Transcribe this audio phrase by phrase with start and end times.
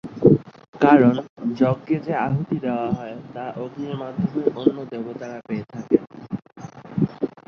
[0.81, 1.13] কারণ,
[1.55, 6.03] যজ্ঞে যে আহুতি দেওয়া হয় তা অগ্নির মাধ্যমেই অন্য দেবতারা পেয়ে থাকেন।